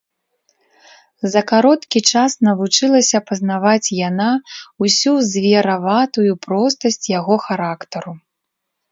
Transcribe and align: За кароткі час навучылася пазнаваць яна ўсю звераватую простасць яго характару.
За 1.31 1.41
кароткі 1.49 1.99
час 2.13 2.31
навучылася 2.47 3.17
пазнаваць 3.27 3.93
яна 4.09 4.29
ўсю 4.85 5.13
звераватую 5.33 6.31
простасць 6.47 7.05
яго 7.19 7.35
характару. 7.45 8.11